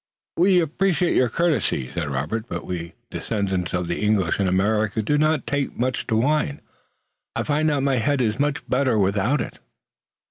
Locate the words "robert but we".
2.09-2.93